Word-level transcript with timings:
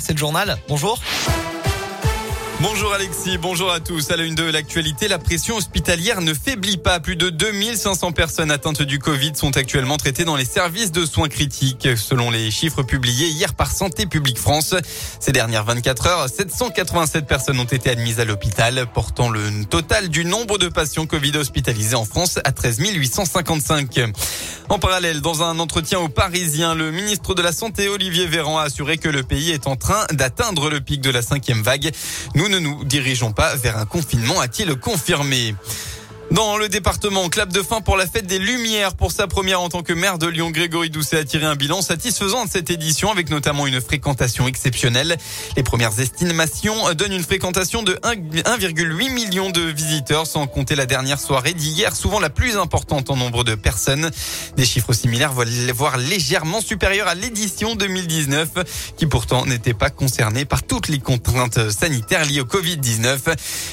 C'est 0.00 0.12
le 0.12 0.18
journal. 0.18 0.58
Bonjour. 0.68 0.98
Bonjour 2.62 2.92
Alexis, 2.92 3.38
bonjour 3.38 3.72
à 3.72 3.80
tous. 3.80 4.10
À 4.10 4.16
la 4.18 4.24
une 4.24 4.34
de 4.34 4.44
l'actualité, 4.44 5.08
la 5.08 5.18
pression 5.18 5.56
hospitalière 5.56 6.20
ne 6.20 6.34
faiblit 6.34 6.76
pas. 6.76 7.00
Plus 7.00 7.16
de 7.16 7.30
2500 7.30 8.12
personnes 8.12 8.50
atteintes 8.50 8.82
du 8.82 8.98
Covid 8.98 9.32
sont 9.34 9.56
actuellement 9.56 9.96
traitées 9.96 10.24
dans 10.26 10.36
les 10.36 10.44
services 10.44 10.92
de 10.92 11.06
soins 11.06 11.30
critiques, 11.30 11.88
selon 11.96 12.30
les 12.30 12.50
chiffres 12.50 12.82
publiés 12.82 13.28
hier 13.28 13.54
par 13.54 13.72
Santé 13.72 14.04
publique 14.04 14.38
France. 14.38 14.74
Ces 15.20 15.32
dernières 15.32 15.64
24 15.64 16.06
heures, 16.06 16.28
787 16.28 17.26
personnes 17.26 17.58
ont 17.58 17.64
été 17.64 17.88
admises 17.88 18.20
à 18.20 18.26
l'hôpital, 18.26 18.86
portant 18.92 19.30
le 19.30 19.64
total 19.64 20.10
du 20.10 20.26
nombre 20.26 20.58
de 20.58 20.68
patients 20.68 21.06
Covid 21.06 21.38
hospitalisés 21.38 21.96
en 21.96 22.04
France 22.04 22.38
à 22.44 22.52
13 22.52 22.78
855. 22.78 24.00
En 24.68 24.78
parallèle, 24.78 25.20
dans 25.20 25.42
un 25.42 25.58
entretien 25.58 25.98
aux 25.98 26.08
Parisiens, 26.08 26.76
le 26.76 26.92
ministre 26.92 27.34
de 27.34 27.42
la 27.42 27.50
Santé, 27.50 27.88
Olivier 27.88 28.26
Véran, 28.26 28.56
a 28.58 28.62
assuré 28.62 28.98
que 28.98 29.08
le 29.08 29.24
pays 29.24 29.50
est 29.50 29.66
en 29.66 29.74
train 29.74 30.06
d'atteindre 30.12 30.70
le 30.70 30.80
pic 30.80 31.00
de 31.00 31.10
la 31.10 31.22
cinquième 31.22 31.62
vague. 31.62 31.90
Ne 32.50 32.58
nous 32.58 32.84
dirigeons 32.84 33.32
pas 33.32 33.54
vers 33.56 33.78
un 33.78 33.86
confinement, 33.86 34.40
a-t-il 34.40 34.74
confirmé? 34.74 35.54
Dans 36.30 36.56
le 36.56 36.68
département, 36.68 37.28
clap 37.28 37.52
de 37.52 37.60
fin 37.60 37.80
pour 37.80 37.96
la 37.96 38.06
fête 38.06 38.26
des 38.26 38.38
Lumières. 38.38 38.94
Pour 38.94 39.10
sa 39.10 39.26
première 39.26 39.60
en 39.60 39.68
tant 39.68 39.82
que 39.82 39.92
maire 39.92 40.16
de 40.16 40.28
Lyon, 40.28 40.52
Grégory 40.52 40.88
Doucet 40.88 41.18
a 41.18 41.24
tiré 41.24 41.44
un 41.44 41.56
bilan 41.56 41.82
satisfaisant 41.82 42.44
de 42.44 42.50
cette 42.50 42.70
édition 42.70 43.10
avec 43.10 43.30
notamment 43.30 43.66
une 43.66 43.80
fréquentation 43.80 44.46
exceptionnelle. 44.46 45.16
Les 45.56 45.64
premières 45.64 45.98
estimations 45.98 46.94
donnent 46.94 47.14
une 47.14 47.24
fréquentation 47.24 47.82
de 47.82 47.94
1,8 47.94 49.12
million 49.12 49.50
de 49.50 49.60
visiteurs 49.60 50.24
sans 50.24 50.46
compter 50.46 50.76
la 50.76 50.86
dernière 50.86 51.18
soirée 51.18 51.52
d'hier, 51.52 51.96
souvent 51.96 52.20
la 52.20 52.30
plus 52.30 52.56
importante 52.56 53.10
en 53.10 53.16
nombre 53.16 53.42
de 53.42 53.56
personnes. 53.56 54.12
Des 54.56 54.64
chiffres 54.64 54.92
similaires 54.92 55.32
voire 55.32 55.98
légèrement 55.98 56.60
supérieurs 56.60 57.08
à 57.08 57.16
l'édition 57.16 57.74
2019 57.74 58.94
qui 58.96 59.06
pourtant 59.06 59.46
n'était 59.46 59.74
pas 59.74 59.90
concernée 59.90 60.44
par 60.44 60.62
toutes 60.62 60.86
les 60.86 61.00
contraintes 61.00 61.70
sanitaires 61.70 62.24
liées 62.24 62.40
au 62.40 62.44
Covid-19. 62.44 63.18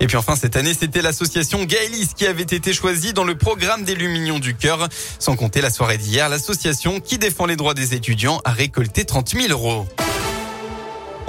Et 0.00 0.06
puis 0.06 0.16
enfin 0.16 0.34
cette 0.34 0.56
année, 0.56 0.72
c'était 0.72 1.02
l'association 1.02 1.62
Gaëlis 1.64 2.08
qui 2.16 2.24
avait 2.24 2.37
avait 2.38 2.56
été 2.56 2.72
choisi 2.72 3.12
dans 3.12 3.24
le 3.24 3.36
programme 3.36 3.82
des 3.82 3.96
du 4.38 4.54
Cœur. 4.54 4.88
Sans 5.18 5.34
compter 5.34 5.60
la 5.60 5.70
soirée 5.70 5.98
d'hier, 5.98 6.28
l'association 6.28 7.00
qui 7.00 7.18
défend 7.18 7.46
les 7.46 7.56
droits 7.56 7.74
des 7.74 7.94
étudiants 7.94 8.40
a 8.44 8.52
récolté 8.52 9.04
30 9.04 9.30
000 9.30 9.50
euros. 9.50 9.88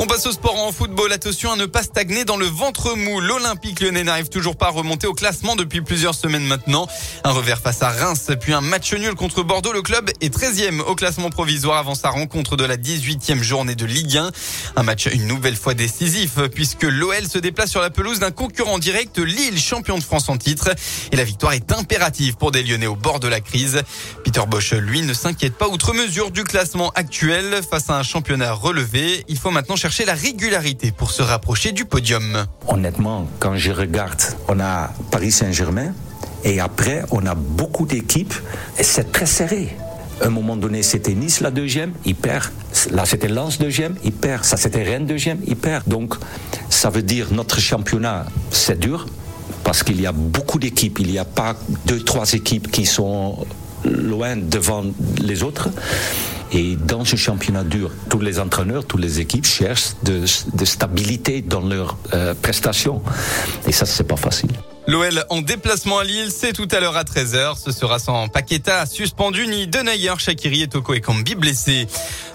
On 0.00 0.06
passe 0.06 0.26
au 0.26 0.32
sport 0.32 0.54
en 0.62 0.70
football. 0.70 1.12
Attention 1.12 1.50
à 1.50 1.56
ne 1.56 1.66
pas 1.66 1.82
stagner 1.82 2.24
dans 2.24 2.36
le 2.36 2.46
ventre 2.46 2.94
mou. 2.94 3.18
L'Olympique 3.18 3.80
lyonnais 3.80 4.04
n'arrive 4.04 4.28
toujours 4.28 4.54
pas 4.54 4.66
à 4.66 4.70
remonter 4.70 5.08
au 5.08 5.12
classement 5.12 5.56
depuis 5.56 5.80
plusieurs 5.80 6.14
semaines 6.14 6.44
maintenant. 6.44 6.86
Un 7.24 7.32
revers 7.32 7.58
face 7.58 7.82
à 7.82 7.90
Reims, 7.90 8.30
puis 8.40 8.52
un 8.52 8.60
match 8.60 8.92
nul 8.94 9.16
contre 9.16 9.42
Bordeaux. 9.42 9.72
Le 9.72 9.82
club 9.82 10.08
est 10.20 10.32
13e 10.32 10.82
au 10.82 10.94
classement 10.94 11.30
provisoire 11.30 11.78
avant 11.78 11.96
sa 11.96 12.10
rencontre 12.10 12.56
de 12.56 12.64
la 12.64 12.76
18e 12.76 13.42
journée 13.42 13.74
de 13.74 13.84
Ligue 13.86 14.18
1. 14.18 14.30
Un 14.76 14.82
match 14.84 15.08
une 15.12 15.26
nouvelle 15.26 15.56
fois 15.56 15.74
décisif 15.74 16.38
puisque 16.54 16.84
l'OL 16.84 17.26
se 17.28 17.38
déplace 17.38 17.70
sur 17.70 17.80
la 17.80 17.90
pelouse 17.90 18.20
d'un 18.20 18.30
concurrent 18.30 18.78
direct, 18.78 19.18
Lille, 19.18 19.58
champion 19.58 19.98
de 19.98 20.04
France 20.04 20.28
en 20.28 20.36
titre. 20.36 20.70
Et 21.10 21.16
la 21.16 21.24
victoire 21.24 21.54
est 21.54 21.72
impérative 21.72 22.36
pour 22.36 22.52
des 22.52 22.62
Lyonnais 22.62 22.86
au 22.86 22.94
bord 22.94 23.18
de 23.18 23.26
la 23.26 23.40
crise. 23.40 23.82
Peter 24.22 24.42
Bosch, 24.46 24.74
lui, 24.74 25.02
ne 25.02 25.12
s'inquiète 25.12 25.58
pas 25.58 25.66
outre 25.66 25.92
mesure 25.92 26.30
du 26.30 26.44
classement 26.44 26.90
actuel 26.94 27.62
face 27.68 27.90
à 27.90 27.98
un 27.98 28.04
championnat 28.04 28.52
relevé. 28.52 29.24
Il 29.26 29.36
faut 29.36 29.50
maintenant 29.50 29.74
chercher 29.74 29.87
la 29.88 30.14
régularité 30.14 30.92
pour 30.92 31.10
se 31.10 31.22
rapprocher 31.22 31.72
du 31.72 31.84
podium. 31.84 32.46
Honnêtement, 32.66 33.26
quand 33.38 33.56
je 33.56 33.72
regarde, 33.72 34.20
on 34.46 34.60
a 34.60 34.90
Paris 35.10 35.32
Saint-Germain 35.32 35.94
et 36.44 36.60
après 36.60 37.04
on 37.10 37.24
a 37.26 37.34
beaucoup 37.34 37.86
d'équipes 37.86 38.34
et 38.78 38.82
c'est 38.82 39.10
très 39.12 39.26
serré. 39.26 39.74
À 40.20 40.26
un 40.26 40.30
moment 40.30 40.56
donné, 40.56 40.82
c'était 40.82 41.14
Nice 41.14 41.40
la 41.40 41.50
deuxième, 41.50 41.92
il 42.04 42.16
perd. 42.16 42.50
Là, 42.90 43.06
c'était 43.06 43.28
Lens 43.28 43.58
deuxième, 43.58 43.94
il 44.04 44.12
perd. 44.12 44.44
Ça, 44.44 44.56
c'était 44.56 44.82
Rennes 44.82 45.06
deuxième, 45.06 45.40
il 45.46 45.56
perd. 45.56 45.88
Donc, 45.88 46.14
ça 46.68 46.90
veut 46.90 47.02
dire 47.02 47.28
notre 47.32 47.58
championnat, 47.58 48.26
c'est 48.50 48.78
dur 48.78 49.06
parce 49.64 49.82
qu'il 49.82 50.00
y 50.00 50.06
a 50.06 50.12
beaucoup 50.12 50.58
d'équipes. 50.58 50.98
Il 51.00 51.10
n'y 51.10 51.18
a 51.18 51.24
pas 51.24 51.56
deux, 51.86 52.00
trois 52.00 52.32
équipes 52.32 52.70
qui 52.70 52.84
sont 52.84 53.46
loin 53.84 54.36
devant 54.36 54.84
les 55.20 55.42
autres. 55.42 55.68
Et 56.52 56.76
dans 56.76 57.04
ce 57.04 57.16
championnat 57.16 57.64
dur, 57.64 57.90
tous 58.08 58.20
les 58.20 58.38
entraîneurs, 58.38 58.84
toutes 58.84 59.00
les 59.00 59.20
équipes 59.20 59.44
cherchent 59.44 59.92
de, 60.02 60.24
stabilité 60.64 61.42
dans 61.42 61.60
leurs 61.60 61.98
euh, 62.14 62.34
prestations. 62.40 63.02
Et 63.66 63.72
ça, 63.72 63.84
c'est 63.84 64.04
pas 64.04 64.16
facile. 64.16 64.50
L'OL 64.88 65.22
en 65.28 65.42
déplacement 65.42 65.98
à 65.98 66.04
Lille, 66.04 66.30
c'est 66.34 66.54
tout 66.54 66.66
à 66.70 66.80
l'heure 66.80 66.96
à 66.96 67.02
13h. 67.02 67.62
Ce 67.62 67.72
sera 67.72 67.98
sans 67.98 68.28
Paqueta 68.28 68.86
suspendu, 68.86 69.46
ni 69.46 69.66
Denayer, 69.66 70.14
Shakiri 70.16 70.62
et 70.62 70.66
Toko 70.66 70.94
et 70.94 71.02
Kambi 71.02 71.34
blessés. 71.34 71.86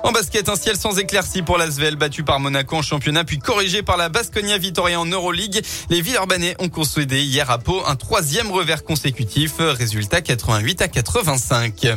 En 0.04 0.12
basket, 0.12 0.50
un 0.50 0.56
ciel 0.56 0.76
sans 0.76 1.00
éclaircie 1.00 1.42
pour 1.42 1.58
l'Asvel, 1.58 1.96
battu 1.96 2.24
par 2.24 2.40
Monaco 2.40 2.76
en 2.76 2.84
championnat, 2.84 3.24
puis 3.24 3.40
corrigé 3.40 3.82
par 3.82 3.98
la 3.98 4.10
Basconia 4.10 4.60
Vitoria 4.60 5.00
en 5.00 5.08
Euroleague. 5.08 5.66
Les 5.90 6.02
Villeurbanais 6.02 6.56
ont 6.60 6.70
consolidé 6.70 7.24
hier 7.24 7.50
à 7.50 7.58
Pau 7.58 7.82
un 7.88 7.96
troisième 7.96 8.52
revers 8.52 8.84
consécutif. 8.84 9.54
Résultat 9.58 10.22
88 10.22 10.84
à 10.84 10.88
85. 10.90 11.88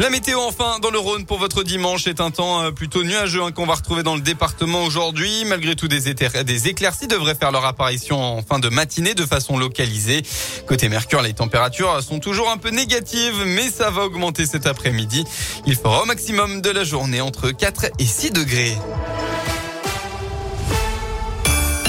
La 0.00 0.08
météo 0.08 0.40
enfin 0.40 0.78
dans 0.80 0.90
le 0.90 0.98
Rhône 0.98 1.26
pour 1.26 1.36
votre 1.36 1.62
dimanche 1.62 2.06
est 2.06 2.22
un 2.22 2.30
temps 2.30 2.62
euh, 2.62 2.70
plutôt 2.70 3.04
nuageux 3.04 3.42
hein, 3.42 3.52
qu'on 3.52 3.66
va 3.66 3.74
retrouver 3.74 4.02
dans 4.02 4.14
le 4.14 4.22
département 4.22 4.84
aujourd'hui. 4.84 5.44
Malgré 5.44 5.76
tout, 5.76 5.88
des, 5.88 6.14
des 6.14 6.68
éclaircies 6.68 7.06
devraient 7.06 7.34
faire 7.34 7.52
leur 7.52 7.66
apparition 7.66 8.18
en 8.18 8.40
fin 8.40 8.58
de 8.58 8.70
matinée 8.70 9.12
de 9.12 9.26
façon 9.26 9.58
localisée. 9.58 10.22
Côté 10.66 10.88
Mercure, 10.88 11.20
les 11.20 11.34
températures 11.34 12.02
sont 12.02 12.18
toujours 12.18 12.48
un 12.48 12.56
peu 12.56 12.70
négatives, 12.70 13.44
mais 13.44 13.68
ça 13.68 13.90
va 13.90 14.04
augmenter 14.04 14.46
cet 14.46 14.66
après-midi. 14.66 15.26
Il 15.66 15.76
fera 15.76 16.04
au 16.04 16.06
maximum 16.06 16.62
de 16.62 16.70
la 16.70 16.82
journée 16.82 17.20
entre 17.20 17.50
4 17.50 17.90
et 17.98 18.06
6 18.06 18.30
degrés. 18.30 18.78